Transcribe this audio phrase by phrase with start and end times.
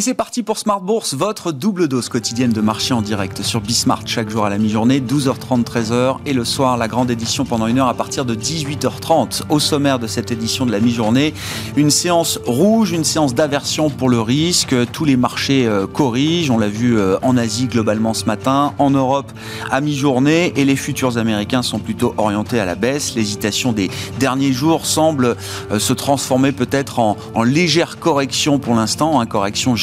[0.00, 3.60] Et c'est parti pour Smart Bourse, votre double dose quotidienne de marché en direct sur
[3.60, 7.66] Bismart chaque jour à la mi-journée, 12h30, 13h et le soir la grande édition pendant
[7.66, 9.42] une heure à partir de 18h30.
[9.50, 11.34] Au sommaire de cette édition de la mi-journée,
[11.76, 14.74] une séance rouge, une séance d'aversion pour le risque.
[14.90, 18.88] Tous les marchés euh, corrigent, on l'a vu euh, en Asie globalement ce matin, en
[18.88, 19.30] Europe
[19.70, 23.14] à mi-journée et les futurs américains sont plutôt orientés à la baisse.
[23.16, 25.36] L'hésitation des derniers jours semble
[25.70, 29.76] euh, se transformer peut-être en, légère correction pour l'instant, hein, correction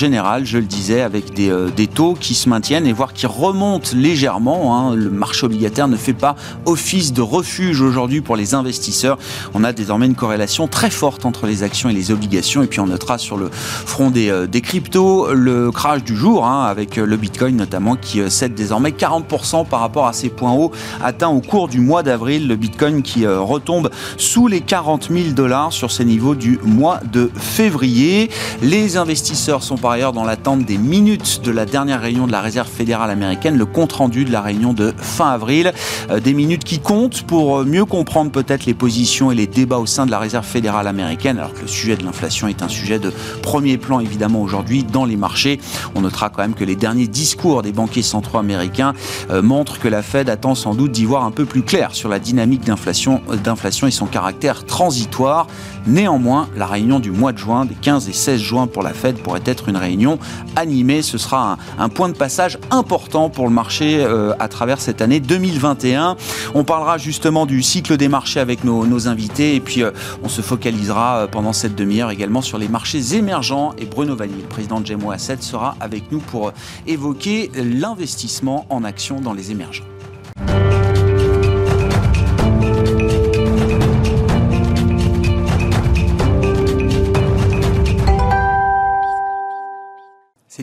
[0.43, 3.89] je le disais, avec des, euh, des, taux qui se maintiennent et voire qui remontent
[3.93, 4.75] légèrement.
[4.75, 4.95] Hein.
[4.95, 6.35] Le marché obligataire ne fait pas
[6.65, 9.17] office de refuge aujourd'hui pour les investisseurs.
[9.53, 12.63] On a désormais une corrélation très forte entre les actions et les obligations.
[12.63, 16.65] Et puis on notera sur le front des, euh, cryptos le crash du jour, hein,
[16.65, 20.71] avec euh, le Bitcoin notamment qui cède désormais 40% par rapport à ses points hauts
[21.03, 22.47] atteints au cours du mois d'avril.
[22.47, 27.29] Le Bitcoin qui retombe sous les 40 000 dollars sur ces niveaux du mois de
[27.35, 28.29] février.
[28.61, 32.69] Les investisseurs sont ailleurs dans l'attente des minutes de la dernière réunion de la Réserve
[32.69, 35.73] fédérale américaine, le compte-rendu de la réunion de fin avril.
[36.09, 39.85] Euh, des minutes qui comptent pour mieux comprendre peut-être les positions et les débats au
[39.85, 42.99] sein de la Réserve fédérale américaine, alors que le sujet de l'inflation est un sujet
[42.99, 45.59] de premier plan évidemment aujourd'hui dans les marchés.
[45.95, 48.93] On notera quand même que les derniers discours des banquiers centraux américains
[49.29, 52.09] euh, montrent que la Fed attend sans doute d'y voir un peu plus clair sur
[52.09, 55.47] la dynamique euh, d'inflation et son caractère transitoire.
[55.85, 59.17] Néanmoins, la réunion du mois de juin, des 15 et 16 juin pour la Fed,
[59.19, 60.19] pourrait être une réunion
[60.55, 61.01] animée.
[61.01, 65.19] Ce sera un, point de passage important pour le marché euh, à travers cette année
[65.19, 66.17] 2021.
[66.53, 69.91] On parlera justement du cycle des marchés avec nos, invités et puis euh,
[70.23, 73.73] on se focalisera euh, pendant cette demi-heure également sur les marchés émergents.
[73.77, 76.51] Et Bruno Valli, le président de Gemo Asset, sera avec nous pour
[76.87, 79.85] évoquer l'investissement en action dans les émergents.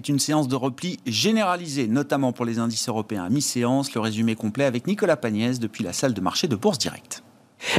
[0.06, 3.94] Une séance de repli généralisée, notamment pour les indices européens à mi-séance.
[3.94, 7.23] Le résumé complet avec Nicolas Pagnès depuis la salle de marché de Bourse Directe.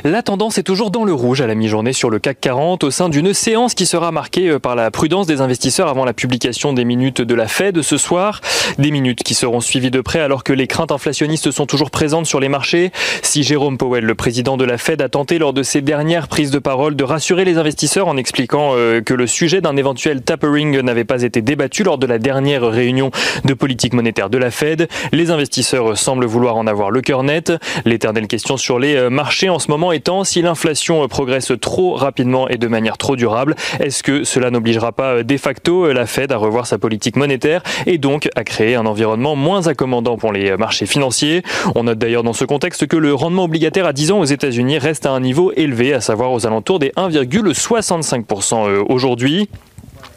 [0.03, 2.91] La tendance est toujours dans le rouge à la mi-journée sur le CAC 40 au
[2.91, 6.73] sein d'une séance qui sera marquée euh, par la prudence des investisseurs avant la publication
[6.73, 8.41] des minutes de la Fed ce soir.
[8.78, 12.25] Des minutes qui seront suivies de près alors que les craintes inflationnistes sont toujours présentes
[12.25, 12.91] sur les marchés.
[13.22, 16.51] Si Jérôme Powell, le président de la Fed, a tenté lors de ses dernières prises
[16.51, 20.81] de parole de rassurer les investisseurs en expliquant euh, que le sujet d'un éventuel tapering
[20.81, 23.12] n'avait pas été débattu lors de la dernière réunion
[23.45, 27.53] de politique monétaire de la Fed, les investisseurs semblent vouloir en avoir le cœur net.
[27.85, 32.47] L'éternelle question sur les euh, marchés en ce moment étant, si l'inflation progresse trop rapidement
[32.47, 36.06] et de manière trop durable, est-ce que cela n'obligera pas euh, de facto euh, la
[36.06, 40.31] Fed à revoir sa politique monétaire et donc à créer un environnement moins accommodant pour
[40.31, 41.44] les euh, marchés financiers?
[41.75, 44.78] On note d'ailleurs dans ce contexte que le rendement obligataire à 10 ans aux États-Unis
[44.78, 49.50] reste à un niveau élevé, à savoir aux alentours des 1,65% aujourd'hui.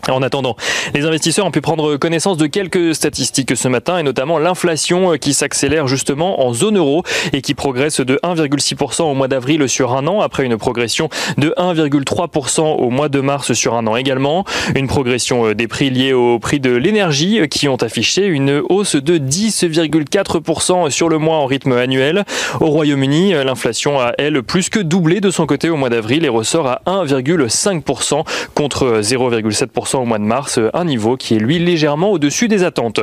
[0.08, 0.56] En attendant,
[0.94, 5.16] les investisseurs ont pu prendre connaissance de quelques statistiques ce matin et notamment l'inflation euh,
[5.16, 9.94] qui s'accélère justement en zone euro et qui progresse de 1,6% au mois d'avril sur
[9.94, 14.44] un an après une progression de 1,3% au mois de mars sur un an également.
[14.74, 18.62] Une progression euh, des prix liés au prix de l'énergie euh, qui ont affiché une
[18.68, 22.24] hausse de 10,4% sur le mois en rythme annuel.
[22.60, 26.28] Au Royaume-Uni, l'inflation a elle plus que doublé de son côté au mois d'avril et
[26.28, 32.10] ressort à 1,5% contre 0,7% au mois de mars, un niveau qui est lui légèrement
[32.10, 33.00] au-dessus des attentes.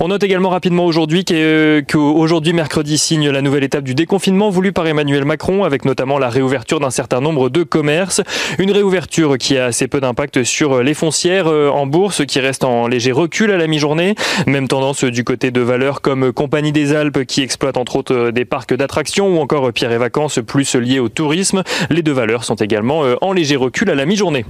[0.00, 4.86] On note également rapidement aujourd'hui qu'aujourd'hui mercredi signe la nouvelle étape du déconfinement voulu par
[4.86, 8.22] Emmanuel Macron avec notamment la réouverture d'un certain nombre de commerces.
[8.58, 12.62] Une réouverture qui a assez peu d'impact sur les foncières euh, en bourse qui reste
[12.62, 14.14] en léger recul à la mi-journée.
[14.46, 18.44] Même tendance du côté de valeurs comme Compagnie des Alpes qui exploite entre autres des
[18.44, 21.62] parcs d'attractions ou encore Pierre et Vacances plus liés au tourisme.
[21.90, 24.44] Les deux valeurs sont également euh, en léger recul à la mi-journée.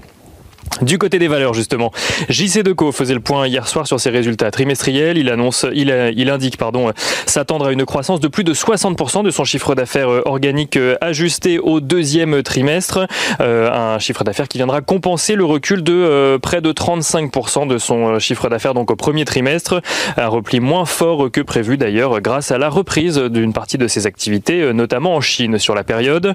[0.83, 1.91] Du côté des valeurs, justement,
[2.29, 5.17] JC Deco faisait le point hier soir sur ses résultats trimestriels.
[5.17, 6.93] Il annonce, il, il indique, pardon,
[7.27, 10.97] s'attendre à une croissance de plus de 60% de son chiffre d'affaires euh, organique euh,
[11.01, 13.07] ajusté au deuxième trimestre.
[13.41, 18.19] Euh, un chiffre d'affaires qui viendra compenser le recul de près de 35% de son
[18.19, 19.81] chiffre d'affaires donc au premier trimestre.
[20.17, 24.07] Un repli moins fort que prévu d'ailleurs grâce à la reprise d'une partie de ses
[24.07, 26.35] activités, notamment en Chine sur la période.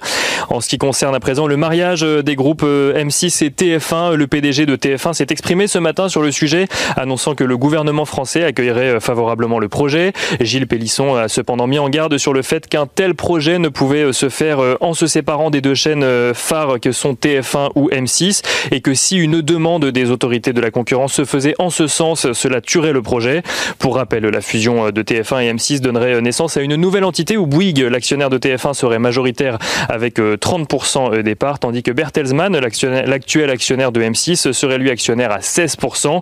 [0.50, 4.68] En ce qui concerne à présent le mariage des groupes M6 et TF1, le PDG
[4.68, 8.98] de TF1 s'est exprimé ce matin sur le sujet, annonçant que le gouvernement français accueillerait
[8.98, 10.14] euh, favorablement le projet.
[10.40, 14.04] Gilles Pélisson a cependant mis en garde sur le fait qu'un tel projet ne pouvait
[14.04, 17.90] euh, se faire euh, en se séparant des deux chaînes phares que sont TF1 ou
[17.90, 21.88] M6 et que si une demande des autorités de la concurrence se faisait en ce
[21.88, 23.42] sens, cela tuerait le projet.
[23.80, 27.48] Pour rappel, la fusion de TF1 et M6 donnerait naissance à une nouvelle entité où
[27.48, 29.58] Bouygues, l'actionnaire de TF1, serait majoritaire
[29.90, 35.32] avec 30% des parts, tandis que Bertelsmann, l'actuel actionnaire de M6, M6 serait lui actionnaire
[35.32, 36.22] à 16%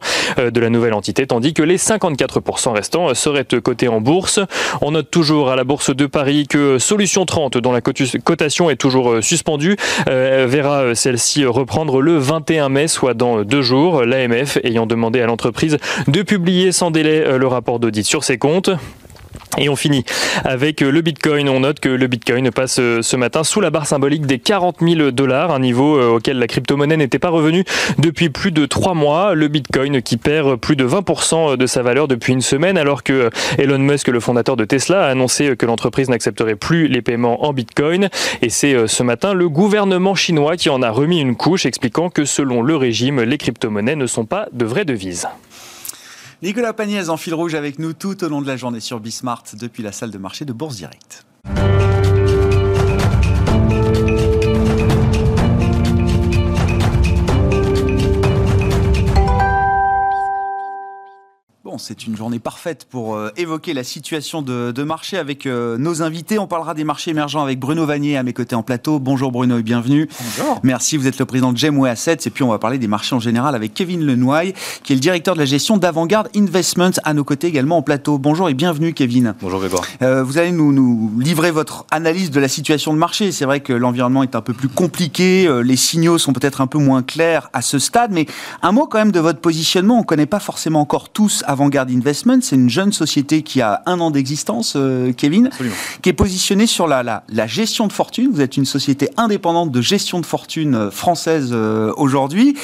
[0.51, 4.39] de la nouvelle entité, tandis que les 54% restants seraient cotés en bourse.
[4.81, 8.75] On note toujours à la bourse de Paris que Solution 30, dont la cotation est
[8.75, 9.75] toujours suspendue,
[10.07, 14.03] verra celle-ci reprendre le 21 mai, soit dans deux jours.
[14.03, 15.77] L'AMF ayant demandé à l'entreprise
[16.07, 18.69] de publier sans délai le rapport d'audit sur ses comptes.
[19.57, 20.05] Et on finit
[20.45, 21.49] avec euh, le Bitcoin.
[21.49, 24.77] On note que le Bitcoin passe euh, ce matin sous la barre symbolique des 40
[24.81, 27.63] 000 dollars, un niveau euh, auquel la crypto-monnaie n'était pas revenue
[27.97, 29.33] depuis plus de trois mois.
[29.33, 33.31] Le Bitcoin qui perd plus de 20% de sa valeur depuis une semaine, alors que
[33.57, 37.51] Elon Musk, le fondateur de Tesla, a annoncé que l'entreprise n'accepterait plus les paiements en
[37.51, 38.09] Bitcoin.
[38.41, 42.23] Et c'est ce matin le gouvernement chinois qui en a remis une couche, expliquant que
[42.23, 45.27] selon le régime, les crypto-monnaies ne sont pas de vraies devises.
[46.41, 49.43] Nicolas Pagnès en fil rouge avec nous tout au long de la journée sur Bismart
[49.55, 50.77] depuis la salle de marché de Bourse
[61.69, 61.79] Direct.
[61.89, 66.39] c'est une journée parfaite pour euh, évoquer la situation de, marché avec euh, nos invités.
[66.39, 68.99] On parlera des marchés émergents avec Bruno Vanier à mes côtés en plateau.
[68.99, 70.07] Bonjour Bruno et bienvenue.
[70.37, 70.59] Bonjour.
[70.63, 72.19] Merci, vous êtes le président de Gemway Assets.
[72.25, 75.01] Et puis on va parler des marchés en général avec Kevin Lenoy, qui est le
[75.01, 78.17] directeur de la gestion d'Avantgarde Investment à nos côtés également en plateau.
[78.17, 79.35] Bonjour et bienvenue Kevin.
[79.41, 79.83] Bonjour Grégoire.
[80.01, 83.31] Euh, vous allez nous, nous, livrer votre analyse de la situation de marché.
[83.31, 86.79] C'est vrai que l'environnement est un peu plus compliqué, les signaux sont peut-être un peu
[86.79, 88.25] moins clairs à ce stade, mais
[88.61, 89.95] un mot quand même de votre positionnement.
[89.95, 93.83] On ne connaît pas forcément encore tous Avantgarde Investment c'est une jeune société qui a
[93.85, 95.51] un an d'existence, euh, Kevin,
[96.01, 98.31] qui est positionnée sur la, la, gestion de fortune.
[98.33, 102.57] Vous êtes une société indépendante de gestion de fortune euh, française euh, aujourd'hui.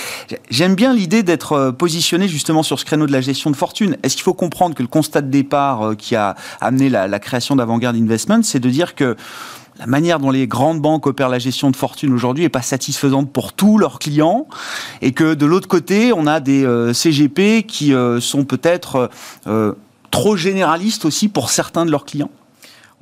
[0.50, 3.96] J'aime bien l'idée d'être positionné justement sur ce créneau de la gestion de fortune.
[4.02, 7.56] Est-ce qu'il faut comprendre que le constat de départ qui a amené la, la création
[7.56, 9.16] d'Avant-Garde Investment, c'est de dire que
[9.80, 13.31] la manière dont les grandes banques opèrent la gestion de fortune aujourd'hui n'est pas satisfaisante
[13.31, 14.48] pour tous leurs clients
[15.01, 19.10] et que de l'autre côté, on a des euh, CGP qui euh, sont peut-être
[19.48, 19.74] euh,
[20.12, 22.31] trop généralistes aussi pour certains de leurs clients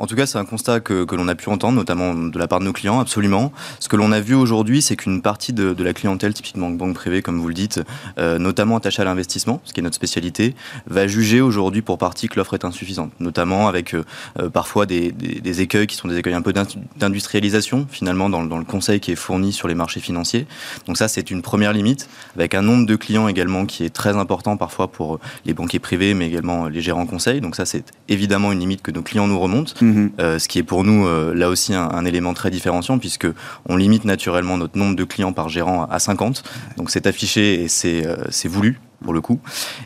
[0.04, 2.46] en tout cas, c'est un constat que, que l'on a pu entendre, notamment de la
[2.46, 3.54] part de nos clients, absolument.
[3.80, 6.96] Ce que l'on a vu aujourd'hui, c'est qu'une partie de, de, la clientèle, typiquement banque
[6.96, 7.82] privée, comme vous le dites,
[8.20, 10.56] euh, notamment attachée à l'investissement, ce qui est notre spécialité,
[10.88, 14.04] va juger aujourd'hui pour partie que l'offre est insuffisante, notamment avec euh,
[14.40, 16.52] euh parfois des, des, des, écueils qui sont des écueils un peu
[16.98, 20.48] d'industrialisation, finalement, dans, dans, le conseil qui est fourni sur les marchés financiers.
[20.86, 24.18] Donc ça, c'est une première limite, avec un nombre de clients également qui est très
[24.18, 27.40] important parfois pour les banquiers privés, mais également les gérants conseils.
[27.40, 29.72] Donc ça, c'est évidemment une limite que nos clients nous remontent.
[29.94, 30.12] Mhm.
[30.20, 33.28] Euh, ce qui est pour nous euh, là aussi un, élément très différenciant puisque
[33.68, 36.44] on limite naturellement notre nombre de clients par gérant à 50.
[36.78, 39.40] Donc c'est affiché et c'est euh, voulu pour le coup.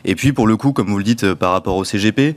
[0.04, 2.36] Et puis pour le coup, comme vous le dites par rapport au CGP,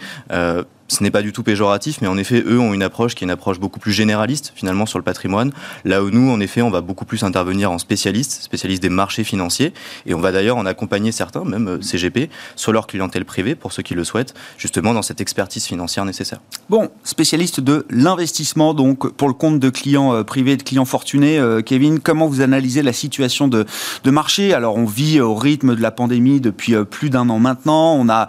[0.91, 3.25] ce n'est pas du tout péjoratif, mais en effet, eux ont une approche qui est
[3.27, 5.53] une approche beaucoup plus généraliste finalement sur le patrimoine.
[5.85, 9.23] Là où nous, en effet, on va beaucoup plus intervenir en spécialiste, spécialiste des marchés
[9.23, 9.73] financiers,
[10.05, 13.71] et on va d'ailleurs en accompagner certains, même euh, CGP, sur leur clientèle privée pour
[13.71, 16.41] ceux qui le souhaitent, justement dans cette expertise financière nécessaire.
[16.69, 21.39] Bon, spécialiste de l'investissement, donc pour le compte de clients euh, privés, de clients fortunés,
[21.39, 23.65] euh, Kevin, comment vous analysez la situation de,
[24.03, 24.53] de marché?
[24.53, 27.95] Alors on vit au rythme de la pandémie depuis plus d'un an maintenant.
[27.95, 28.27] On a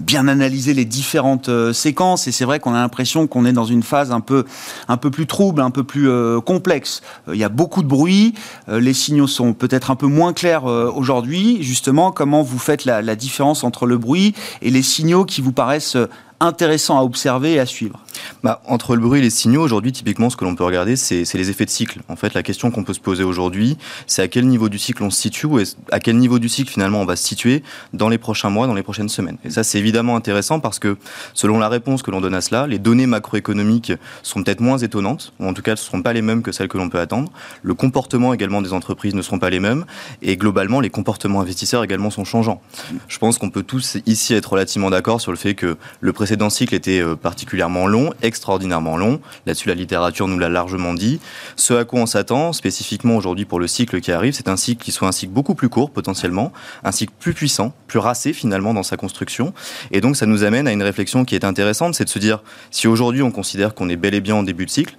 [0.00, 3.64] bien analyser les différentes euh, séquences et c'est vrai qu'on a l'impression qu'on est dans
[3.64, 4.44] une phase un peu
[4.88, 7.02] un peu plus trouble, un peu plus euh, complexe.
[7.28, 8.34] Euh, il y a beaucoup de bruit,
[8.68, 11.62] les signaux sont peut-être un peu moins clairs aujourd'hui.
[11.62, 15.52] Justement, comment vous faites la, la, différence entre le bruit et les signaux qui vous
[15.52, 15.96] paraissent
[16.40, 18.00] intéressant à observer et à suivre
[18.42, 21.32] bah, Entre le bruit et les signaux, aujourd'hui, typiquement, ce que l'on peut regarder, c'est
[21.34, 22.00] les effets de cycle.
[22.08, 23.76] En fait, la question qu'on peut se poser aujourd'hui,
[24.06, 26.70] c'est à quel niveau du cycle on se situe et à quel niveau du cycle,
[26.70, 27.62] finalement, on va se situer
[27.92, 29.38] dans les prochains mois, dans les prochaines semaines.
[29.44, 30.96] Et ça, c'est évidemment intéressant parce que,
[31.34, 35.32] selon la réponse que l'on donne à cela, les données macroéconomiques sont peut-être moins étonnantes,
[35.40, 37.30] ou en tout cas, ne seront pas les mêmes que celles que l'on peut attendre.
[37.62, 39.84] Le comportement également des entreprises ne seront pas les mêmes.
[40.22, 42.60] Et globalement, les comportements investisseurs également sont changeants.
[43.08, 46.12] Je pense qu'on peut tous ici être relativement d'accord sur le fait que le
[46.50, 49.20] cycle était euh, particulièrement long, extraordinairement long.
[49.46, 51.20] Là-dessus, la littérature nous l'a largement dit.
[51.56, 54.82] Ce à quoi on s'attend, spécifiquement aujourd'hui pour le cycle qui arrive, c'est un cycle
[54.82, 56.52] qui soit un cycle beaucoup plus court potentiellement,
[56.84, 59.52] un cycle plus puissant, plus racé finalement dans sa construction.
[59.90, 62.42] Et donc, ça nous amène à une réflexion qui est intéressante, c'est de se dire,
[62.70, 64.96] si aujourd'hui on considère qu'on est bel et bien en début de cycle,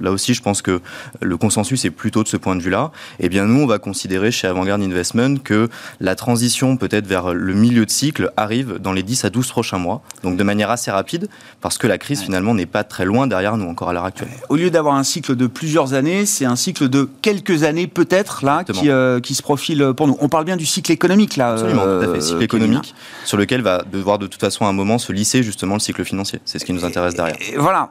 [0.00, 0.80] là aussi, je pense que
[1.20, 4.30] le consensus est plutôt de ce point de vue-là, eh bien, nous, on va considérer
[4.30, 5.68] chez Avantgarde Investment que
[6.00, 9.78] la transition peut-être vers le milieu de cycle arrive dans les 10 à 12 prochains
[9.78, 11.28] mois, donc de manière assez rapide,
[11.60, 14.28] parce que la crise finalement n'est pas très loin derrière nous encore à l'heure actuelle.
[14.48, 18.44] Au lieu d'avoir un cycle de plusieurs années, c'est un cycle de quelques années peut-être
[18.44, 20.16] là qui, euh, qui, se profile pour nous.
[20.20, 21.52] On parle bien du cycle économique là.
[21.52, 22.18] Absolument, tout à fait.
[22.18, 25.42] Euh, cycle économique sur lequel va devoir de toute façon à un moment se lisser
[25.42, 26.40] justement le cycle financier.
[26.44, 27.36] C'est ce qui nous intéresse derrière.
[27.56, 27.90] voilà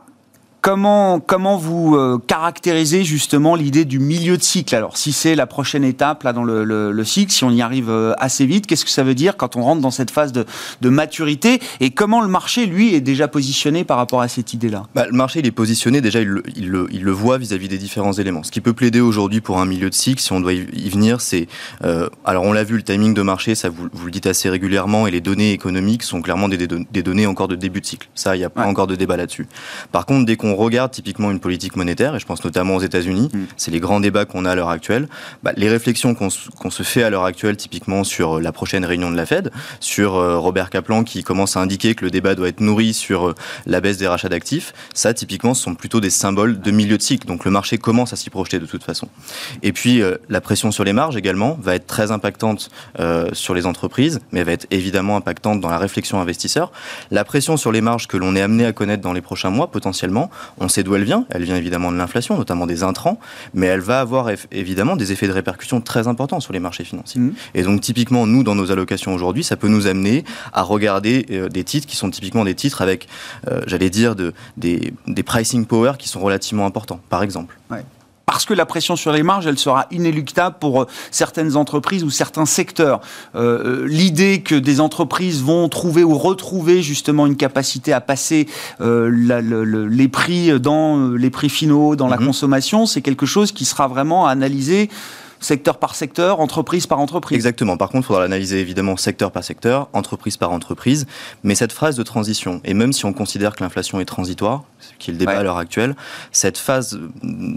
[0.61, 4.75] Comment, comment vous euh, caractérisez justement l'idée du milieu de cycle?
[4.75, 7.89] Alors, si c'est la prochaine étape là dans le, le, cycle, si on y arrive
[7.89, 10.45] euh, assez vite, qu'est-ce que ça veut dire quand on rentre dans cette phase de,
[10.81, 11.61] de maturité?
[11.79, 14.83] Et comment le marché, lui, est déjà positionné par rapport à cette idée-là?
[14.93, 17.69] Bah, Le marché, il est positionné, déjà, il le, il le, il le voit vis-à-vis
[17.69, 18.43] des différents éléments.
[18.43, 21.21] Ce qui peut plaider aujourd'hui pour un milieu de cycle, si on doit y venir,
[21.21, 21.47] c'est...
[21.85, 24.49] Euh, alors, on l'a vu, le timing de marché, ça vous, vous, le dites assez
[24.49, 28.09] régulièrement, et les données économiques sont clairement des, des, données encore de début de cycle.
[28.13, 29.47] Ça, il n'y a pas encore de débat là-dessus.
[29.93, 33.29] Par contre, dès qu'on regarde typiquement une politique monétaire, et je pense notamment aux États-Unis,
[33.33, 33.39] mm.
[33.57, 35.07] c'est les grands débats qu'on a à l'heure actuelle,
[35.43, 39.11] bah, les réflexions qu'on se fait à l'heure actuelle, typiquement sur euh, la prochaine réunion
[39.11, 42.49] de la Fed, sur euh, Robert Kaplan qui commence à indiquer que le débat doit
[42.49, 46.09] être nourri sur euh, la baisse des rachats d'actifs, ça typiquement ce sont plutôt des
[46.09, 47.27] symboles de milieu de cycle.
[47.27, 49.07] Donc le marché commence à s'y projeter de toute façon.
[49.63, 52.69] Et puis la pression sur les marges également va être très impactante
[53.33, 56.71] sur les entreprises, mais va être évidemment impactante dans la réflexion investisseur.
[57.11, 59.71] La pression sur les marges que l'on est amené à connaître dans les prochains mois,
[59.71, 60.29] potentiellement,
[60.59, 61.25] on sait d'où elle vient.
[61.29, 63.19] Elle vient évidemment de l'inflation, notamment des intrants,
[63.53, 67.21] mais elle va avoir évidemment des effets de répercussion très importants sur les marchés financiers.
[67.21, 67.33] Mmh.
[67.55, 71.49] Et donc typiquement, nous, dans nos allocations aujourd'hui, ça peut nous amener à regarder euh,
[71.49, 73.07] des titres qui sont typiquement des titres avec,
[73.47, 77.57] euh, j'allais dire, de, des, des pricing power qui sont relativement importants, par exemple.
[77.69, 77.83] Ouais
[78.29, 82.11] parce que la pression sur les marges, elle sera inéluctable pour euh, certaines entreprises ou
[82.11, 83.01] certains secteurs.
[83.33, 88.45] Euh, euh, l'idée que des entreprises vont trouver ou retrouver justement une capacité à passer
[88.79, 92.27] les prix dans les prix finaux, dans la mhm.
[92.27, 94.91] consommation, c'est quelque chose qui sera vraiment analysé
[95.39, 97.35] secteur par secteur, entreprise par entreprise.
[97.35, 97.77] Exactement.
[97.77, 101.07] Par contre, il faudra l'analyser évidemment secteur par secteur, entreprise par entreprise.
[101.43, 104.89] Mais cette phase de transition, et même si on considère que l'inflation est transitoire, ce
[104.97, 105.95] qui est le débat à l'heure actuelle,
[106.31, 106.99] cette phase,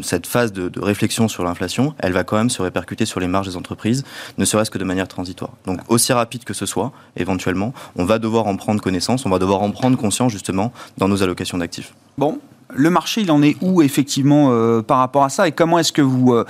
[0.03, 3.49] cette phase de, réflexion sur l'inflation, elle va quand même se répercuter sur les marges
[3.49, 4.05] des entreprises,
[4.39, 5.53] ne serait-ce que de manière transitoire.
[5.67, 9.39] Donc, aussi rapide que ce soit, éventuellement, on va devoir en prendre connaissance, on va
[9.39, 11.95] devoir en prendre conscience justement dans nos allocations d'actifs.
[12.19, 12.39] Bon,
[12.75, 15.49] le marché, il en est où effectivement euh, par rapport à ça?
[15.49, 16.45] Et comment est-ce que vous euh,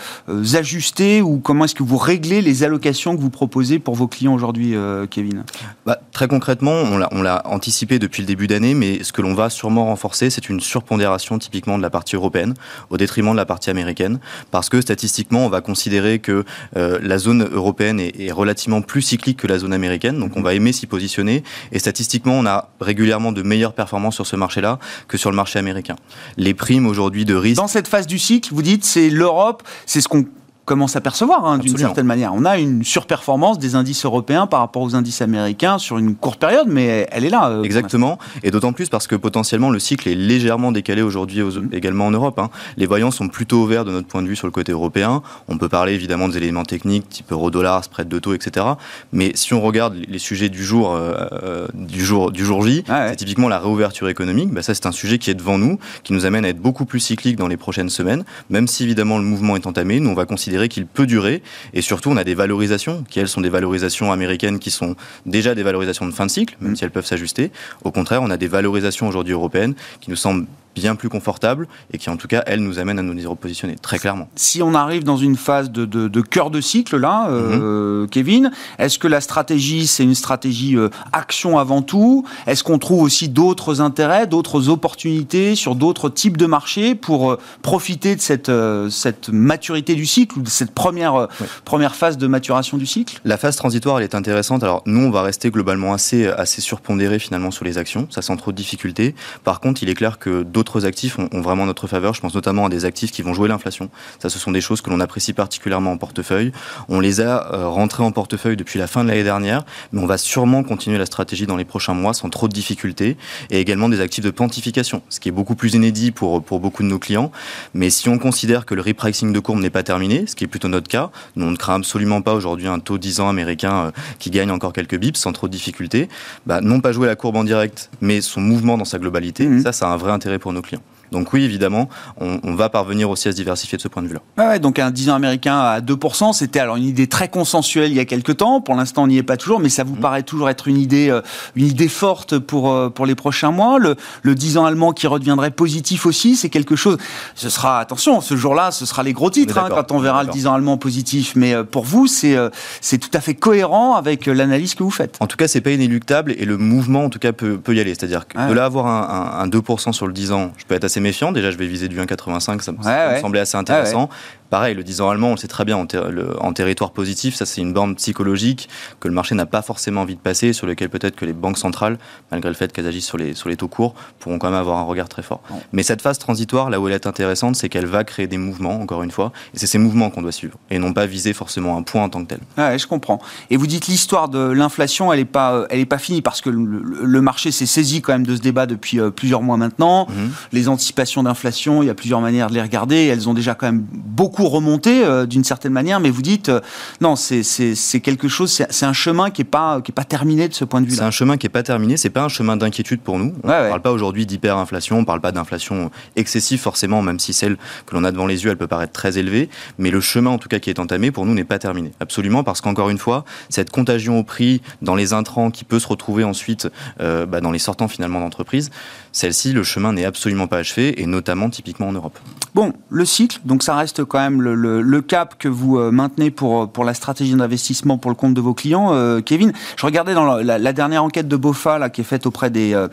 [0.55, 4.35] ajustez ou comment est-ce que vous réglez les allocations que vous proposez pour vos clients
[4.35, 5.45] aujourd'hui, euh, Kevin?
[5.87, 9.51] Bah, Très concrètement, on l'a anticipé depuis le début d'année, mais ce que l'on va
[9.51, 12.55] sûrement renforcer, c'est une surpondération typiquement de la partie européenne
[12.91, 14.19] au détriment de la partie américaine,
[14.51, 19.47] parce que statistiquement, on va considérer que la zone européenne est, relativement plus cyclique que
[19.47, 23.43] la zone américaine, donc on va aimer s'y positionner, et statistiquement, on a régulièrement de
[23.43, 25.97] meilleures performances sur ce marché-là que sur le marché américain
[26.37, 27.57] les primes aujourd'hui de risque.
[27.57, 30.27] Dans cette phase du cycle, vous dites c'est l'Europe, c'est ce qu'on
[30.65, 32.33] commence à percevoir hein, d'une certaine manière.
[32.35, 36.39] On a une surperformance des indices européens par rapport aux indices américains sur une courte
[36.39, 37.49] période, mais elle est là.
[37.51, 41.71] Euh, Exactement, et d'autant plus parce que potentiellement le cycle est légèrement décalé aujourd'hui mmh.
[41.73, 42.39] également en Europe.
[42.39, 42.51] Hein.
[42.77, 45.23] Les voyants sont plutôt ouverts de notre point de vue sur le côté européen.
[45.49, 48.67] On peut parler évidemment des éléments techniques type euro-dollar, spread de taux, etc.
[49.13, 52.85] Mais si on regarde les sujets du jour, euh, euh, du jour, du jour J,
[52.89, 54.51] ah c'est typiquement la réouverture économique.
[54.51, 56.85] Bah, ça, c'est un sujet qui est devant nous, qui nous amène à être beaucoup
[56.85, 60.01] plus cyclique dans les prochaines semaines, même si évidemment le mouvement est entamé.
[60.01, 61.43] Nous, on va considérer qu'il peut durer.
[61.75, 65.55] Et surtout, on a des valorisations qui, elles, sont des valorisations américaines qui sont déjà
[65.55, 66.77] des valorisations de fin de cycle, même mmh.
[66.77, 67.51] si elles peuvent s'ajuster.
[67.85, 71.99] Au contraire, on a des valorisations aujourd'hui européennes qui nous semblent bien plus confortable et
[71.99, 74.29] qui en tout cas, elle nous amène à nous y repositionner très clairement.
[74.37, 78.09] Si on arrive dans une phase de, de, cœur de cycle là, euh, mhm.
[78.09, 82.25] Kevin, est-ce que la stratégie c'est une stratégie euh, action avant tout?
[82.47, 87.39] Est-ce qu'on trouve aussi d'autres intérêts, d'autres opportunités sur d'autres types de marchés pour euh,
[87.63, 88.51] profiter de cette,
[88.91, 91.29] cette maturité du cycle ou de cette première,
[91.65, 93.21] première phase de maturation du cycle?
[93.25, 94.63] La phase transitoire elle est intéressante.
[94.63, 98.37] Alors nous on va rester globalement assez, assez surpondéré finalement sur les actions, ça sans
[98.37, 99.15] trop de difficultés.
[99.45, 102.15] Par contre il est clair que d'autres d'autres actifs ont, vraiment notre faveur.
[102.15, 103.91] Je pense notamment à des actifs qui vont jouer l'inflation.
[104.21, 106.53] Ça, ce sont des choses que l'on apprécie particulièrement en portefeuille.
[106.89, 110.07] On les a euh, rentrés en portefeuille depuis la fin de l'année dernière, mais on
[110.07, 113.17] va sûrement continuer la stratégie dans les prochains mois sans trop de difficultés.
[113.51, 116.85] Et également des actifs de quantification, ce qui est beaucoup plus inédit pour, pour beaucoup
[116.85, 117.33] de nos clients.
[117.75, 120.49] Mais si on considère que le repricing de courbe n'est pas terminé, ce qui est
[120.49, 123.87] plutôt notre cas, nous on ne craint absolument pas aujourd'hui un taux 10 ans américain
[123.87, 123.91] euh,
[124.21, 126.09] qui gagne encore quelques bips sans trop de difficultés.
[126.47, 129.63] Bah, non pas jouer la courbe en direct, mais son mouvement dans sa globalité, mmh.
[129.63, 130.92] ça, ça a un vrai intérêt pour nos clients.
[131.13, 131.89] Donc oui, évidemment,
[132.19, 134.21] on, va parvenir aussi à se diversifier de ce point de vue-là.
[134.39, 137.97] ouais, donc un 10 ans américain à 2%, c'était alors une idée très consensuelle il
[137.97, 138.61] y a quelques temps.
[138.61, 140.01] Pour l'instant, on n'y est pas toujours, mais ça vous mmh.
[140.01, 141.21] paraît toujours être une idée, euh,
[141.55, 143.79] une idée forte pour, euh, pour les prochains mois.
[143.79, 146.97] Le, le 10 ans allemand qui redeviendrait positif aussi, c'est quelque chose.
[147.35, 150.31] Ce sera, attention, ce jour-là, ce sera les gros titres hein, quand on verra le
[150.31, 151.35] 10 ans allemand positif.
[151.37, 152.37] Mais euh, pour vous, c'est
[152.81, 155.17] c'est tout à fait cohérent avec l'analyse que vous faites.
[155.21, 157.81] En tout cas, c'est pas inéluctable et le mouvement, en tout cas, peut, peut y
[157.81, 157.95] aller.
[157.95, 160.75] C'est-à-dire que de là avoir un, un, un 2% sur le 10 ans, je peux
[160.75, 161.33] être assez méfiant.
[161.33, 164.09] Déjà, je vais viser du 1,85, ça, me semblait assez intéressant.
[164.53, 167.63] Pareil, le 10 ans allemand, on le sait très bien, en, territoire positif, ça c'est
[167.63, 168.69] une borne psychologique
[169.01, 171.57] que le marché n'a pas forcément envie de passer, sur lequel peut-être que les banques
[171.57, 171.97] centrales,
[172.31, 174.77] malgré le fait qu'elles agissent sur les, sur les taux courts, pourront quand même avoir
[174.77, 175.41] un regard très fort.
[175.73, 178.79] Mais cette phase transitoire, là où elle est intéressante, c'est qu'elle va créer des mouvements,
[178.79, 181.79] encore une fois, et c'est ces mouvements qu'on doit suivre, et non pas viser forcément
[181.79, 182.41] un point en tant que tel.
[182.59, 183.21] Ouais, je comprends.
[183.49, 186.51] Et vous dites l'histoire de l'inflation, elle n'est pas, elle est pas finie, parce que
[186.51, 190.07] le, marché s'est saisi quand même de ce débat depuis euh, plusieurs mois maintenant.
[190.11, 190.31] Mhm.
[190.53, 193.65] Les anticipations d'inflation, il y a plusieurs manières de les regarder, elles ont déjà quand
[193.65, 195.05] même beaucoup remonté.
[195.05, 196.61] Euh, d'une certaine manière, mais vous dites, euh,
[197.01, 200.55] non, c'est quelque chose, c'est un chemin qui n'est pas, qui est pas terminé de
[200.55, 200.99] ce point de vue-là.
[200.99, 203.35] C'est un chemin qui n'est pas terminé, c'est pas un chemin d'inquiétude pour nous.
[203.43, 207.33] On ne parle pas aujourd'hui d'hyperinflation, on ne parle pas d'inflation excessive forcément, même si
[207.33, 207.57] celle
[207.87, 210.39] que l'on a devant les yeux, elle peut paraître très élevée, mais le chemin en
[210.39, 211.93] tout cas qui est entamé pour nous n'est pas terminé.
[212.01, 215.89] Absolument, parce qu'encore une fois, cette contagion au prix dans les intrants qui peut se
[215.89, 216.69] retrouver ensuite
[217.01, 218.71] euh, bah, dans les sortants finalement d'entreprise,
[219.13, 222.19] celle-ci, le chemin n'est absolument pas achevé, et notamment typiquement en Europe.
[222.55, 226.63] Bon, le cycle, donc ça reste quand même le, cap que vous euh, maintenez pour,
[226.63, 228.93] euh, pour la stratégie d'investissement pour le compte de vos clients.
[228.93, 232.87] Euh, Kevin, je regardais dans la, dernière enquête de BOFA qui est faite auprès des,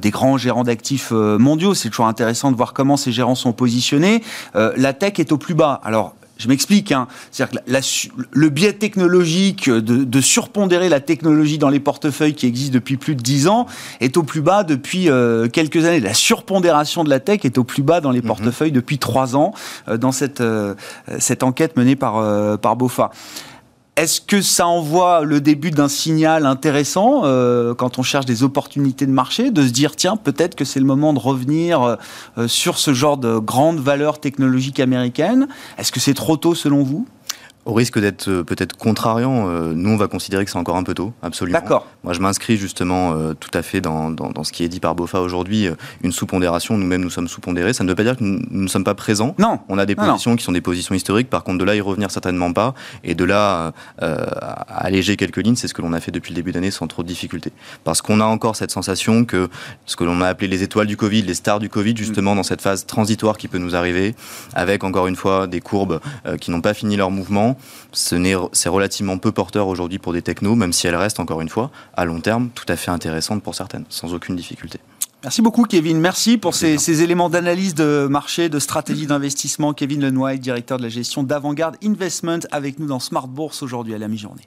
[0.00, 1.74] des grands gérants d'actifs mondiaux.
[1.74, 4.22] C'est toujours intéressant de voir comment ces gérants sont positionnés.
[4.54, 5.80] la tech est au plus bas.
[5.84, 6.92] Alors, je m'explique.
[6.92, 7.06] Hein.
[7.30, 7.70] C'est-à-dire que
[8.32, 13.14] le biais technologique de, de, surpondérer la technologie dans les portefeuilles qui existent depuis plus
[13.14, 13.66] de 10 ans
[14.00, 16.00] est au plus bas depuis euh, quelques années.
[16.00, 18.26] La surpondération de la tech est au plus bas dans les mhm.
[18.26, 19.54] portefeuilles depuis 3 ans
[19.88, 20.74] euh, dans cette, euh,
[21.18, 23.10] cette enquête menée par, par BOFA.
[23.96, 29.06] Est-ce que ça envoie le début d'un signal intéressant euh, quand on cherche des opportunités
[29.06, 31.96] de marché, de se dire tiens peut-être que c'est le moment de revenir
[32.36, 35.46] euh, sur ce genre de grande valeur technologique américaine
[35.78, 37.06] Est-ce que c'est trop tôt selon vous?
[37.66, 40.82] Au risque d'être euh, peut-être contrariant, euh, nous on va considérer que c'est encore un
[40.82, 41.58] peu tôt, absolument.
[41.58, 41.86] D'accord.
[42.02, 44.80] Moi je m'inscris justement euh, tout à fait dans, dans, dans, ce qui est dit
[44.80, 45.68] par BOFA aujourd'hui,
[46.02, 48.84] une sous-pondération, nous-mêmes nous sommes sous-pondérés, ça ne veut pas dire que nous ne sommes
[48.84, 49.34] pas présents.
[49.38, 49.60] Non.
[49.68, 52.10] On a des positions qui sont des positions historiques, par contre de là y revenir
[52.10, 56.32] certainement pas, et de là alléger quelques lignes, c'est ce que l'on a fait depuis
[56.32, 57.52] le début d'année sans trop de difficultés.
[57.84, 59.48] Parce qu'on a encore cette sensation que
[59.86, 62.36] ce que l'on a appelé les étoiles du Covid, les stars du Covid, justement mm.
[62.36, 64.14] dans cette phase transitoire qui peut nous arriver,
[64.54, 66.00] avec encore une fois des courbes
[66.40, 67.53] qui n'ont pas fini leur mouvement,
[67.92, 71.70] c'est relativement peu porteur aujourd'hui pour des technos, même si elles restent, encore une fois,
[71.96, 74.78] à long terme, tout à fait intéressantes pour certaines, sans aucune difficulté.
[75.24, 79.72] Merci beaucoup Kevin, merci pour ces, éléments d'analyse de marché, de stratégie d'investissement.
[79.72, 83.98] Kevin Lenoy, directeur de la gestion d'Avantgarde Investment, avec nous dans Smart Bourse aujourd'hui à
[83.98, 84.46] la mi-journée.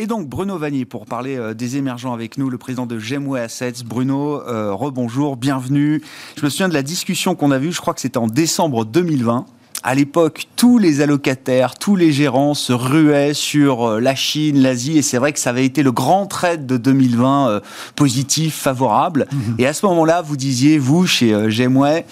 [0.00, 3.40] Et donc Bruno Vanier pour parler euh, des émergents avec nous, le président de Gemway
[3.40, 3.82] Assets.
[3.84, 6.00] Bruno, euh, rebonjour, bienvenue.
[6.36, 8.84] Je me souviens de la discussion qu'on a vue, je crois que c'était en décembre
[8.84, 9.44] 2020
[9.88, 14.98] à l'époque, tous les allocataires, tous les gérants se ruaient sur euh, la Chine, l'Asie,
[14.98, 17.60] et c'est vrai que ça avait été le grand trade de 2020 euh,
[17.96, 19.26] positif, favorable.
[19.32, 19.54] Mhm.
[19.56, 22.04] Et à ce moment-là, vous disiez, vous, chez euh, Gemway,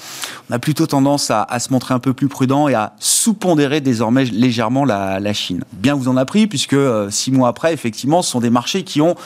[0.49, 4.25] on a plutôt tendance à, se montrer un peu plus prudent et à sous-pondérer désormais
[4.25, 5.63] légèrement la, la, Chine.
[5.75, 6.77] Bien vous en a pris, puisque
[7.11, 9.17] six mois après, effectivement, ce sont des marchés qui ont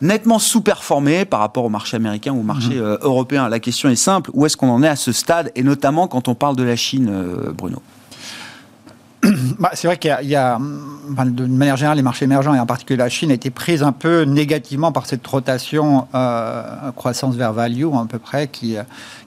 [0.00, 2.98] nettement sous-performé par rapport au marché américain ou au marché mhm.
[3.02, 3.48] européen.
[3.48, 6.26] La question est simple, où est-ce qu'on en est à ce stade, et notamment quand
[6.26, 7.08] on parle de la Chine,
[7.56, 7.80] Bruno?
[9.58, 12.96] Bah, c'est vrai qu'il y a, de manière générale, les marchés émergents, et en particulier
[12.96, 17.84] la Chine, a été prise un peu négativement par cette rotation euh, croissance vers value,
[17.84, 18.76] à peu près, qui,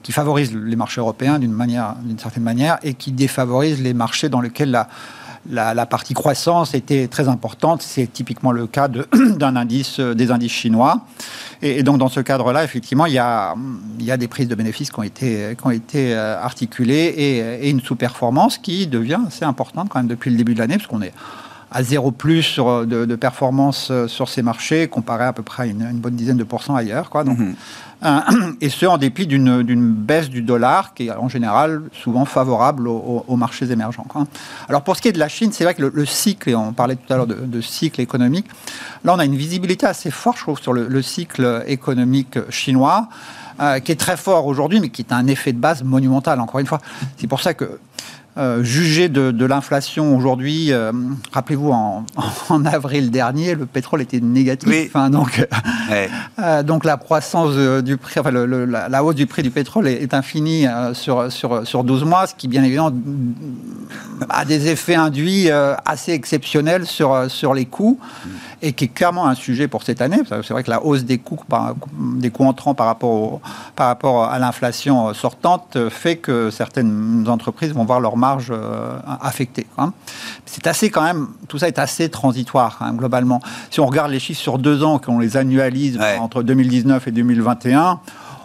[0.02, 4.28] qui favorise les marchés européens d'une manière, d'une certaine manière, et qui défavorise les marchés
[4.28, 4.88] dans lesquels la,
[5.50, 7.82] la, partie croissance était très importante.
[7.82, 8.88] C'est typiquement le cas
[9.36, 11.02] d'un indice, euh, des indices chinois.
[11.62, 13.54] Et, donc, dans ce cadre-là, effectivement, il y, a,
[13.98, 17.14] il y a des prises de bénéfices qui ont été, qui ont été euh, articulées
[17.62, 21.02] et, une sous-performance qui devient assez importante quand même depuis le début de l'année, parce
[21.02, 21.12] est
[21.74, 25.66] à zéro plus de, de, performance euh, sur ces marchés, comparé à peu près à
[25.66, 27.10] une, bonne dizaine de pourcents ailleurs.
[27.10, 27.24] Quoi.
[27.24, 27.56] Donc, mhm.
[28.60, 33.36] et ce, en dépit d'une baisse du dollar qui est en général souvent favorable aux,
[33.36, 34.06] marchés émergents.
[34.68, 36.72] Alors pour ce qui est de la Chine, c'est vrai que le, cycle, et on
[36.72, 38.46] parlait tout à l'heure de, cycle économique,
[39.04, 43.08] là on a une visibilité assez forte, je trouve, sur le, cycle économique chinois.
[43.60, 46.58] Euh, qui est très fort aujourd'hui, mais qui est un effet de base monumental, encore
[46.58, 46.80] une fois.
[47.16, 47.78] C'est pour ça que
[48.36, 50.90] euh, juger de, l'inflation aujourd'hui, euh,
[51.30, 51.70] rappelez-vous,
[52.48, 54.68] en, avril dernier, le pétrole était négatif.
[54.88, 55.46] Enfin, donc,
[55.92, 60.66] euh, donc la croissance du prix, enfin, la, hausse du prix du pétrole est, infinie
[60.94, 62.92] sur, sur, sur 12 mois, ce qui, bien évidemment,
[64.28, 65.50] a des effets induits
[65.84, 68.00] assez exceptionnels sur, sur les coûts
[68.62, 70.22] et qui est clairement un sujet pour cette année.
[70.28, 71.38] C'est vrai que la hausse des coûts,
[71.98, 73.40] des coûts entrants par rapport,
[73.76, 78.23] par rapport à l'inflation sortante fait que certaines entreprises vont voir leur marge
[79.20, 79.66] affectée.
[80.46, 83.40] C'est assez quand même, tout ça est assez transitoire hein, globalement.
[83.70, 88.00] Si on regarde les chiffres sur deux ans, qu'on les annualise entre 2019 et 2021,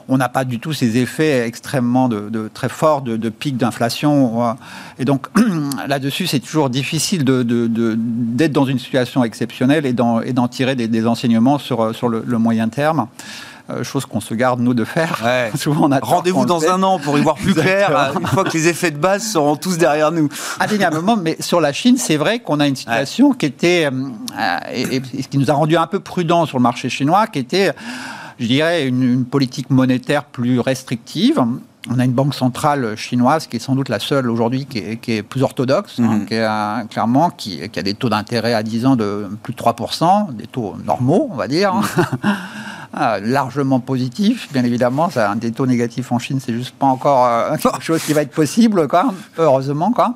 [0.09, 4.55] on n'a pas du tout ces effets extrêmement de, très forts de, pic d'inflation.
[4.97, 5.27] Et donc
[5.87, 11.95] là-dessus, c'est toujours difficile d'être dans une situation exceptionnelle et d'en tirer des, enseignements sur,
[11.95, 13.07] sur le, moyen terme
[13.69, 15.19] euh, chose qu'on se garde nous de faire.
[15.55, 18.67] Souvent, Rendez-vous dans un an pour y voir plus clair, euh, une fois que les
[18.67, 20.29] effets de base seront tous derrière nous.
[20.59, 25.01] Indéniablement, mais sur la Chine, c'est vrai qu'on a une situation qui était, euh, et,
[25.21, 27.73] ce qui nous a rendu un peu prudents sur le marché chinois, qui était
[28.39, 31.43] je dirais, une, politique monétaire plus restrictive.
[31.89, 35.23] On a une banque centrale chinoise qui est sans doute la seule aujourd'hui qui, est
[35.23, 36.25] plus orthodoxe, hein, mhm.
[36.25, 40.33] qui a, clairement, qui, a des taux d'intérêt à 10 ans de plus de 3%,
[40.33, 41.73] des taux normaux, on va dire.
[41.75, 41.83] Mhm.
[42.93, 45.09] Ah, largement positifs, bien évidemment.
[45.09, 48.21] Ça, des taux négatifs en Chine, c'est juste pas encore euh, quelque chose qui va
[48.21, 49.13] être possible, quoi.
[49.37, 50.15] Heureusement, quoi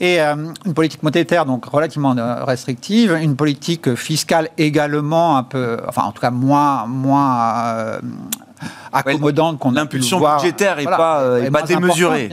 [0.00, 5.78] et euh, une politique monétaire donc relativement euh, restrictive, une politique fiscale également un peu,
[5.88, 8.00] enfin en tout cas moins moins euh,
[8.92, 12.30] accommodante qu'on a L'impulsion budgétaire n'est pas, pas démesurée.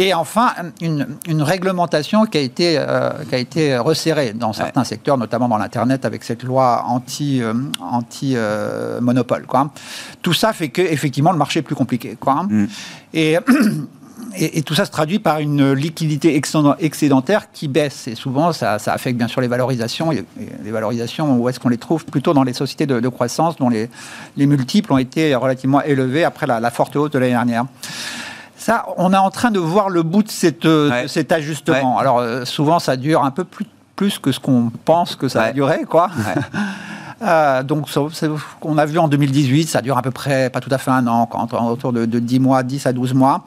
[0.00, 2.80] Et enfin, une, une, réglementation qui a été,
[3.28, 7.42] qui a été resserrée dans certains secteurs, notamment dans l'Internet, avec cette loi anti,
[7.80, 8.36] anti
[9.00, 9.44] monopole.
[9.46, 9.72] Quoi.
[10.22, 12.16] Tout ça fait que effectivement le marché est plus compliqué.
[12.18, 12.44] Quoi.
[12.44, 12.68] Mm.
[13.12, 13.38] Et
[14.36, 16.40] et, tout ça se traduit par une liquidité
[16.80, 18.08] excédentaire qui baisse.
[18.08, 20.12] Et souvent, ça, affecte bien sûr les valorisations.
[20.12, 20.24] Et,
[20.64, 22.04] les valorisations, où est-ce qu'on les trouve?
[22.04, 23.88] Plutôt dans les sociétés de, croissance dont les,
[24.36, 27.66] les, multiples ont été relativement élevés après la, forte hausse de l'année dernière.
[28.68, 30.68] Ça, on est en train de voir le bout de, cette,
[31.06, 31.98] cet ajustement.
[31.98, 33.64] Alors, euh, souvent, ça dure un peu plus,
[33.96, 36.10] plus que ce qu'on pense que ça va durer, quoi.
[37.20, 37.88] Euh, donc,
[38.62, 41.04] on a vu en 2018, ça dure à peu près, pas tout à fait un
[41.08, 43.44] an, quand, autour de, de 10 mois, 10 à 12 mois.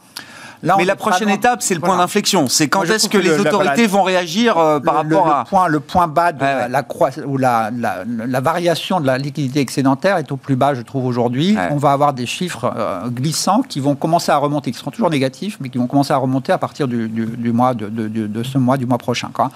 [0.64, 2.48] Mais la prochaine étape, c'est le point d'inflexion.
[2.48, 5.46] C'est quand est-ce que, les autorités vont réagir euh, par rapport à...
[5.46, 6.84] Point, le point bas de la,
[7.26, 11.58] ou la, la, variation de la liquidité excédentaire est au plus bas, je trouve, aujourd'hui.
[11.72, 15.10] On va avoir des chiffres euh, glissants qui vont commencer à remonter, qui seront toujours
[15.10, 18.78] négatifs, mais qui vont commencer à remonter à partir du, mois de, de, ce mois,
[18.78, 19.30] du mois prochain.
[19.34, 19.52] Quoi.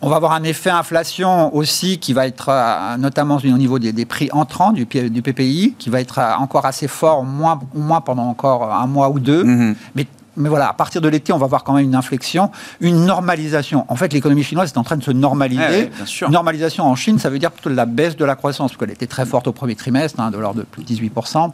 [0.00, 4.04] On va avoir un effet inflation aussi qui va être euh, notamment au niveau des,
[4.04, 8.72] prix entrants du, du, PPI, qui va être encore assez fort, moins, moins pendant encore
[8.72, 9.74] un mois ou deux, mm-hmm.
[9.94, 10.06] mais
[10.38, 13.84] mais voilà, à partir de l'été, on va voir quand même une inflexion, une normalisation.
[13.88, 15.90] En fait, l'économie chinoise est en train de se normaliser.
[16.30, 19.06] Normalisation en Chine, ça veut dire plutôt la baisse de la croissance, parce qu'elle était
[19.06, 21.52] très forte au premier trimestre, hein, de l'ordre de plus de 18%.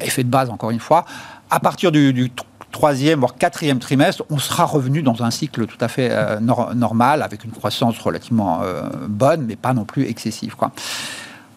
[0.00, 1.04] Effet de base, encore une fois.
[1.50, 2.30] À partir du,
[2.70, 7.22] troisième, voire quatrième trimestre, on sera revenu dans un cycle tout à fait euh, normal,
[7.22, 10.54] avec une croissance relativement euh, bonne, mais pas non plus excessive.
[10.54, 10.70] Quoi.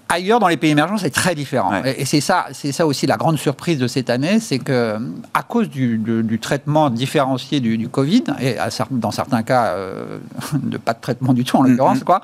[0.10, 1.84] Ailleurs, dans les pays émergents, c'est très différent.
[1.84, 4.98] Et, c'est ça, c'est ça aussi la grande surprise de cette année, c'est que
[5.34, 8.58] à cause du, traitement différencié du, Covid, et
[8.92, 10.20] dans certains cas, euh,
[10.54, 12.04] de pas de traitement du tout en l'occurrence, mm-hmm.
[12.04, 12.22] quoi,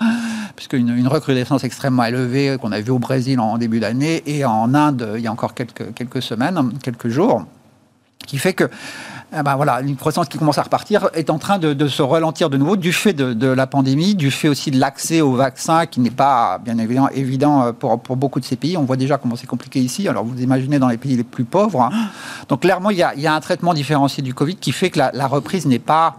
[0.56, 4.74] puisqu'une une recrudescence extrêmement élevée qu'on a vu au Brésil en, début d'année et en
[4.74, 7.46] Inde il y a encore quelques, quelques semaines, quelques jours,
[8.28, 8.70] qui fait que
[9.32, 12.58] ben voilà, une croissance qui commence à repartir est en train de, se ralentir de
[12.58, 16.10] nouveau du fait de, la pandémie, du fait aussi de l'accès au vaccin qui n'est
[16.10, 18.76] pas bien évidemment évident euh, pour, pour, beaucoup de ces pays.
[18.76, 20.08] On voit déjà comment c'est compliqué ici.
[20.08, 21.82] Alors vous imaginez dans les pays les plus pauvres.
[21.82, 22.10] Hein.
[22.48, 24.89] Donc clairement, il y, a, il y, a, un traitement différencié du Covid qui fait
[24.89, 26.18] que la reprise n'est pas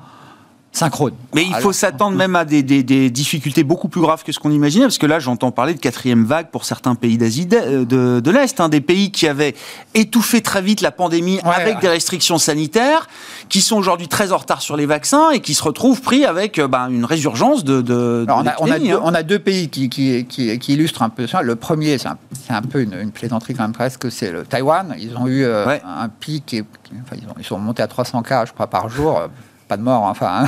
[0.73, 1.15] synchrone.
[1.35, 2.63] Mais il faut s'attendre même à des,
[3.11, 6.25] difficultés beaucoup plus graves que ce qu'on imaginait, parce que là, j'entends parler de quatrième
[6.25, 9.55] vague pour certains pays d'Asie de, de, l'Est, hein, des pays qui avaient
[9.95, 13.09] étouffé très vite la pandémie avec des restrictions sanitaires,
[13.49, 16.59] qui sont aujourd'hui très en retard sur les vaccins et qui se retrouvent pris avec
[16.59, 17.81] euh, ben, une résurgence de.
[17.81, 19.01] de, on, a, on, a deux, hein.
[19.03, 21.43] on, a, deux, pays qui, qui, qui, illustrent un peu ça.
[21.43, 24.95] Le premier, c'est un, peu une, plaisanterie quand même presque, c'est le Taïwan.
[24.99, 26.65] Ils ont eu euh, un pic, et,
[27.03, 29.29] enfin, ils, ils sont montés à 300 cas, je crois, par jour
[29.71, 30.47] pas de mort, enfin, hein.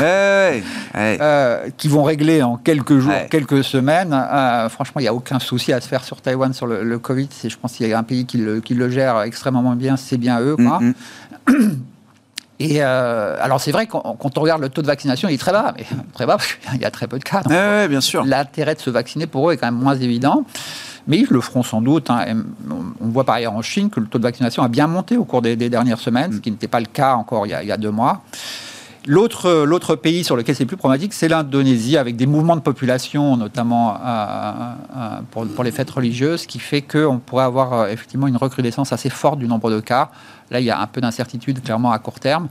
[0.97, 4.13] euh, qui vont régler en quelques jours, quelques semaines.
[4.13, 7.29] Euh, franchement, il n'y a aucun souci à se faire sur Taïwan sur le, Covid.
[7.45, 10.17] Je pense qu'il y a un pays qui le, qui le, gère extrêmement bien, c'est
[10.17, 10.57] bien eux.
[10.57, 10.81] Quoi.
[11.47, 11.77] Mm-hmm.
[12.59, 15.39] Et euh, alors c'est vrai quand, quand on regarde le taux de vaccination, il est
[15.39, 17.43] très bas, mais très bas parce qu'il y a très peu de cas.
[17.87, 18.25] bien sûr.
[18.25, 20.45] L'intérêt de se vacciner pour eux est quand même moins évident.
[21.07, 22.11] Mais ils le feront sans doute.
[22.11, 22.25] Hein.
[23.01, 25.25] On voit par ailleurs en Chine que le taux de vaccination a bien monté au
[25.25, 27.69] cours des, dernières semaines, ce qui n'était pas le cas encore il y a, il
[27.69, 28.23] y a deux mois.
[29.07, 33.97] L'autre, pays sur lequel c'est plus problématique, c'est l'Indonésie, avec des mouvements de population, notamment
[33.97, 34.53] euh,
[34.97, 39.11] euh, pour, les fêtes religieuses, qui fait qu'on pourrait avoir euh, effectivement une recrudescence assez
[39.11, 40.11] forte du nombre de cas.
[40.51, 42.49] Là, il y a un peu d'incertitude, clairement, à court terme.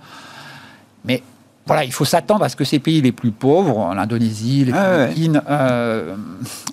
[1.06, 1.24] Mais
[1.68, 5.08] voilà, il faut s'attendre à ce que ces pays les plus pauvres, l'Indonésie, les ah
[5.08, 6.16] Philippines, euh,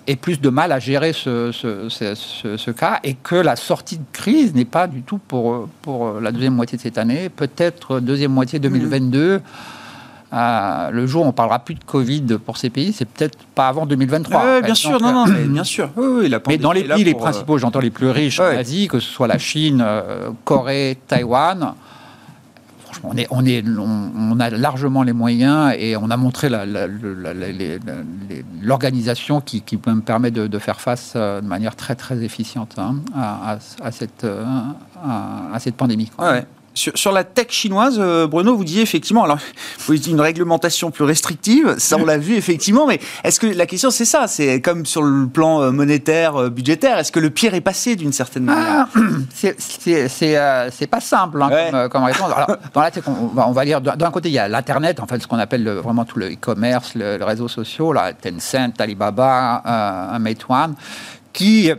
[0.06, 4.54] aient plus de mal à gérer ce, ce, cas et que la sortie de crise
[4.54, 8.58] n'est pas du tout pour, pour la deuxième moitié de cette année, peut-être deuxième moitié
[8.58, 9.42] 2022.
[10.32, 13.68] euh, le jour où on parlera plus de Covid pour ces pays, c'est peut-être pas
[13.68, 14.42] avant 2023.
[14.42, 15.90] Oui, bien sûr, non, non, mais bien sûr.
[15.96, 19.10] Oui, mais dans les pays les principaux, j'entends les plus riches en Asie, que ce
[19.10, 19.84] soit la Chine,
[20.44, 21.74] Corée, Taïwan,
[23.02, 26.48] on, est, on, a largement les moyens et on a montré
[28.62, 32.96] l'organisation qui, me permet de, faire face de manière très très efficiente hein,
[33.90, 36.10] cette, à, cette pandémie.
[36.78, 39.38] Sur, la tech chinoise, euh, Bruno, vous disiez effectivement, alors
[39.86, 43.66] vous dites une réglementation plus restrictive, ça on l'a vu effectivement, mais est-ce que la
[43.66, 47.30] question c'est ça, c'est comme sur le plan euh, monétaire, euh, budgétaire, est-ce que le
[47.30, 48.86] pire est passé d'une certaine manière?
[48.96, 52.32] ah, C'est pas simple hein, comme, réponse.
[52.34, 55.20] Alors, dans la tech, on va, dire, d'un côté il y a l'internet, en fait,
[55.20, 60.74] ce qu'on appelle vraiment tout le e-commerce, le, réseau social, là, Tencent, Alibaba, Meituan,
[61.32, 61.76] qui euh,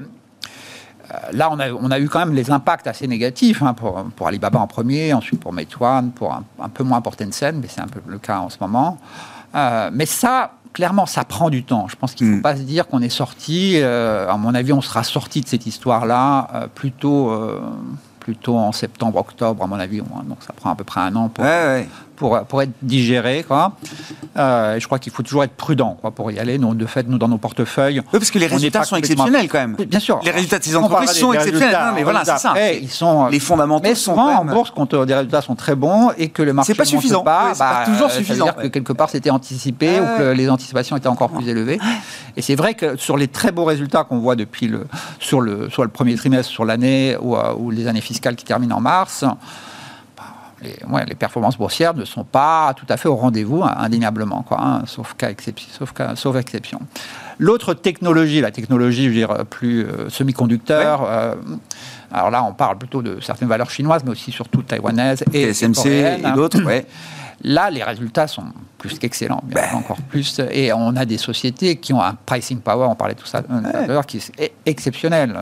[1.32, 4.28] là, on a, on a, eu quand même les impacts assez négatifs hein, pour, pour,
[4.28, 7.88] Alibaba en premier, ensuite pour Meituan, pour un, peu moins pour Tencent, mais c'est un
[7.88, 8.98] peu le cas en ce moment.
[9.56, 11.88] Euh, mais ça, clairement, ça prend du temps.
[11.88, 12.44] Je pense qu'il ne faut mm.
[12.44, 13.74] pas se dire qu'on est sorti.
[13.76, 17.34] Euh, à mon avis, on sera sorti de cette histoire-là plutôt,
[18.20, 20.00] plutôt en septembre, octobre, à mon avis.
[20.00, 21.46] Donc ça prend à peu près un an pour,
[22.20, 23.44] pour, pour être digéré.
[23.48, 23.72] Quoi.
[24.38, 26.60] Euh, je crois qu'il faut toujours être prudent quoi, pour y aller.
[26.60, 28.00] Nous, de fait, nous, dans nos portefeuilles.
[28.00, 29.76] Oui, parce que les résultats sont exceptionnels quand même.
[29.76, 30.20] Bien sûr.
[30.24, 31.78] Les résultats de ces entreprises sont exceptionnels.
[31.96, 32.54] mais voilà, c'est ça.
[32.72, 34.12] ils sont, les fondamentaux mais sont.
[34.12, 36.74] en bourse, quand des résultats sont très bons et que le marché.
[36.74, 37.24] C'est pas suffisant.
[37.24, 38.46] Pas, bah, pas toujours suffisant.
[38.46, 41.48] Ça veut dire que quelque part, c'était anticipé ou que les anticipations étaient encore plus
[41.48, 41.80] élevées.
[42.36, 44.86] Et c'est vrai que sur les très beaux résultats qu'on voit depuis le,
[45.20, 48.46] sur le, soit le premier trimestre, sur l'année ou, euh, ou les années fiscales qui
[48.46, 49.24] terminent en mars,
[50.62, 54.84] les, performances boursières ne sont pas tout à fait au rendez-vous, hein, indéniablement, quoi, hein,
[54.86, 56.80] sauf, cas exception, sauf, sauf exception.
[57.38, 61.36] L'autre technologie, la technologie, je veux dire, plus euh, semi-conducteur, euh,
[62.12, 65.86] alors là, on parle plutôt de certaines valeurs chinoises, mais aussi surtout taïwanaises et, SMC
[65.88, 66.36] et hein.
[66.36, 66.86] d'autres, ouais.
[67.42, 68.44] Là, les résultats sont
[68.78, 69.64] plus qu'excellents, ben.
[69.74, 70.42] encore plus.
[70.52, 73.44] Et on a des sociétés qui ont un pricing power, on parlait de tout ça
[73.50, 75.34] euh, qui est exceptionnel.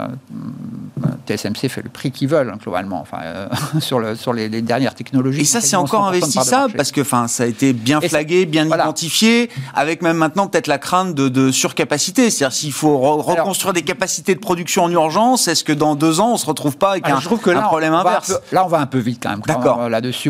[1.28, 3.48] TSMC fait le prix qu'ils veulent, hein, globalement, enfin, euh,
[3.80, 5.42] sur, le, sur les, dernières technologies.
[5.42, 10.02] Et ça, c'est encore investissable parce que ça a été bien flagué, bien identifié, avec
[10.02, 12.30] même maintenant peut-être la crainte de, surcapacité.
[12.30, 16.34] C'est-à-dire s'il faut reconstruire des capacités de production en urgence, est-ce que dans deux ans,
[16.34, 18.80] on se retrouve pas avec un, je trouve que là, problème inverse Là, on va
[18.80, 19.42] un peu vite quand même.
[19.46, 19.90] D'accord.
[19.90, 20.30] Là-dessus,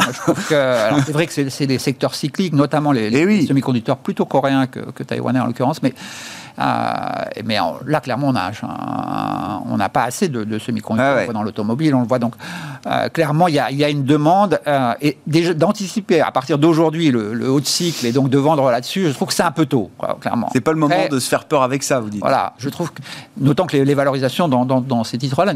[0.49, 5.03] c'est vrai que c'est des secteurs cycliques, notamment les, eh semi-conducteurs plutôt coréens que, que
[5.03, 5.93] taïwanais en l'occurrence, mais
[6.60, 6.63] euh,
[7.46, 8.34] mais là, clairement,
[9.70, 11.93] on n'a pas assez de, semi-conducteurs ah dans l'automobile.
[11.93, 12.34] On le voit donc
[12.88, 15.17] euh, clairement, il y, a, une demande euh, et
[15.54, 19.08] d'anticiper à partir d'aujourd'hui le, haut de cycle et donc de vendre là-dessus.
[19.08, 20.50] Je trouve que c'est un peu tôt, clairement.
[20.54, 22.22] C'est pas le moment de se faire peur avec ça, vous dites.
[22.22, 25.54] Voilà, je trouve que, que les, valorisations dans, ces titres-là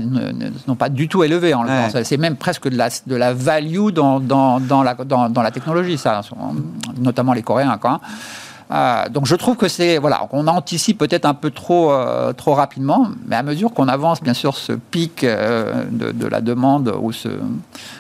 [0.68, 1.54] n'ont pas du tout élevé.
[2.04, 6.22] C'est même presque de la, de la value dans, dans, la, dans, la technologie, ça,
[6.98, 7.78] notamment les Coréens.
[7.80, 8.00] Quoi.
[8.72, 12.54] Euh, donc je trouve que c'est voilà, on anticipe peut-être un peu trop euh, trop
[12.54, 17.12] rapidement, mais à mesure qu'on avance, bien sûr, ce pic euh, de, la demande ou
[17.12, 17.28] ce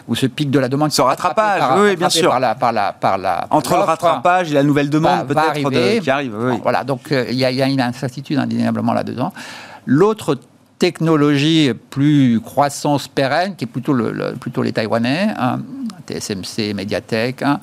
[0.07, 2.93] ou ce pic de la demande, ce rattrapage, oui, bien sûr, par la par la
[2.93, 6.35] par la entre le rattrapage et la nouvelle demande peut-être qui arrive.
[6.39, 6.59] Oui.
[6.63, 9.33] Voilà, donc il y, a une incertitude indéniablement là-dedans.
[9.85, 10.37] L'autre
[10.79, 15.59] technologie plus croissance pérenne, qui est plutôt le, plutôt les Taïwanais, hein,
[16.07, 17.41] TSMC, Mediatek.
[17.41, 17.59] Hein,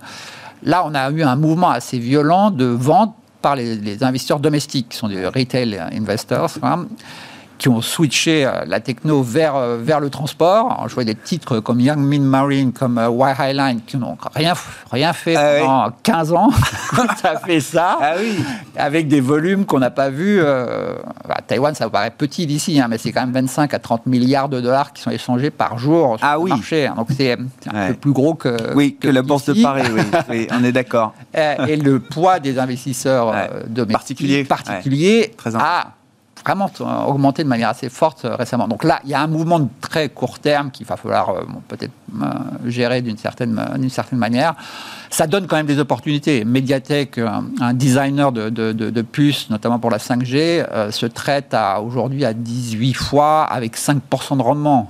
[0.63, 4.97] Là, on a eu un mouvement assez violent de vente par les, investisseurs domestiques, qui
[4.97, 6.51] sont des retail investors.
[6.63, 6.87] Hein
[7.59, 10.85] qui ont switché euh, la techno vers, euh, vers le transport.
[10.89, 14.55] je vois des titres comme Young Min Marine, comme euh, White Highline, qui n'ont rien,
[14.91, 16.51] rien fait ah pendant 15 ans.
[17.21, 18.39] ça fait ça, ah oui.
[18.77, 20.41] avec des volumes qu'on n'a pas vus.
[21.29, 24.07] Bah, Taïwan, ça vous paraît petit d'ici, hein, mais c'est quand même 25 à 30
[24.07, 26.87] milliards de dollars qui sont échangés par jour sur ah le marché.
[26.87, 26.95] Hein.
[26.97, 29.83] donc c'est un peu plus gros que, oui, que, la bourse de Paris.
[30.31, 31.15] oui, on est d'accord.
[31.35, 33.35] Et, le poids des investisseurs
[33.69, 35.93] domestiques particuliers, a
[36.49, 36.71] vraiment
[37.07, 38.69] augmenté de manière assez forte euh, récemment.
[38.69, 41.43] Donc là, il y a un mouvement de très court terme qu'il va falloir euh,
[41.69, 42.27] peut-être euh,
[42.67, 44.55] gérer d'une certaine, d'une certaine manière.
[45.11, 46.45] Ça donne quand même des opportunités.
[46.45, 52.35] Mediatek, un, designer de, de, puces, notamment pour la 5G, se traite à, aujourd'hui à
[52.35, 54.89] 18 fois avec 5% de rendement.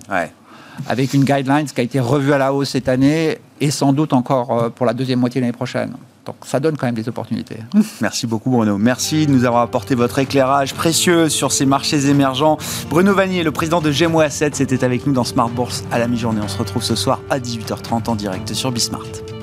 [0.88, 4.12] Avec une guideline qui a été revue à la hausse cette année et sans doute
[4.12, 5.92] encore pour la deuxième moitié de l'année prochaine.
[6.29, 7.57] Donc ça donne quand même des opportunités.
[8.03, 8.77] Merci beaucoup Bruno.
[8.77, 12.59] Merci de nous avoir apporté votre éclairage précieux sur ces marchés émergents.
[12.91, 16.07] Bruno Vanier, le président de Gemo Asset, c'était avec nous dans Smart Bourse à la
[16.07, 16.43] mi-journée.
[16.45, 19.38] On se retrouve ce soir à 18h30 en direct sur Bismart.